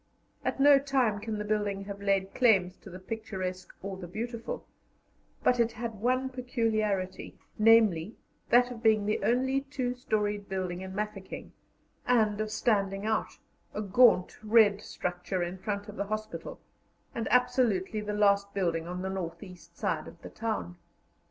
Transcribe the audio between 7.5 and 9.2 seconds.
namely, that of being